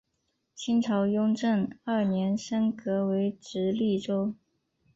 [0.55, 4.33] 清朝雍正二年升格为直隶州。